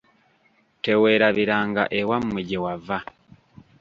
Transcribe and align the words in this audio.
Teweerabiranga 0.83 1.83
ewammwe 1.99 2.41
gye 2.47 2.59
wava. 2.63 2.97